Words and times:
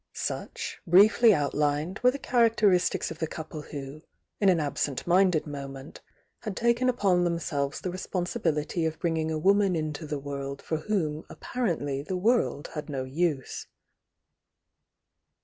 Such, 0.13 0.79
briefly 0.87 1.31
outlined, 1.31 1.99
were 1.99 2.09
the 2.09 2.17
characteristics 2.17 3.11
of 3.11 3.19
the 3.19 3.27
couple 3.27 3.61
who, 3.61 4.01
in 4.39 4.49
an 4.49 4.59
absent 4.59 5.05
minded 5.05 5.45
moment, 5.45 6.01
had 6.39 6.57
taken 6.57 6.89
upon 6.89 7.23
themselves 7.23 7.79
the 7.81 7.91
responsibility 7.91 8.83
of 8.87 8.97
bring 8.97 9.17
ing 9.17 9.29
a 9.29 9.37
woman 9.37 9.75
into 9.75 10.07
the 10.07 10.17
world 10.17 10.59
for 10.59 10.77
whom 10.77 11.23
apparently 11.29 12.01
the 12.01 12.17
world 12.17 12.69
had 12.73 12.89
no 12.89 13.03
use. 13.03 13.67